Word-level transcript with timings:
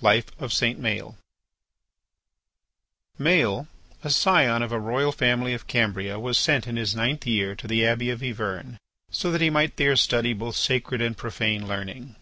LIFE 0.00 0.32
OF 0.42 0.52
SAINT 0.52 0.82
MAËL 0.82 1.14
Maël, 3.20 3.68
a 4.02 4.10
scion 4.10 4.60
of 4.60 4.72
a 4.72 4.80
royal 4.80 5.12
family 5.12 5.52
of 5.54 5.68
Cambria, 5.68 6.18
was 6.18 6.36
sent 6.36 6.66
in 6.66 6.74
his 6.74 6.96
ninth 6.96 7.24
year 7.24 7.54
to 7.54 7.68
the 7.68 7.86
Abbey 7.86 8.10
of 8.10 8.20
Yvern 8.20 8.78
so 9.12 9.30
that 9.30 9.40
he 9.40 9.48
might 9.48 9.76
there 9.76 9.94
study 9.94 10.32
both 10.32 10.56
sacred 10.56 11.00
and 11.00 11.16
profane 11.16 11.68
learning. 11.68 12.16